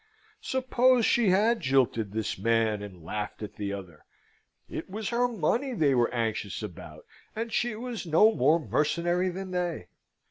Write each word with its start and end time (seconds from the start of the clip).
Suppose 0.41 1.05
she 1.05 1.29
had 1.29 1.59
jilted 1.59 2.11
this 2.11 2.35
man, 2.39 2.81
and 2.81 3.03
laughed 3.05 3.43
at 3.43 3.57
the 3.57 3.71
other? 3.71 4.03
It 4.67 4.89
was 4.89 5.09
her 5.09 5.27
money 5.27 5.73
they 5.75 5.93
were 5.93 6.11
anxious 6.11 6.63
about, 6.63 7.05
and 7.35 7.53
she 7.53 7.75
was 7.75 8.07
no 8.07 8.33
more 8.33 8.59
mercenary 8.59 9.29
than 9.29 9.51
they. 9.51 9.89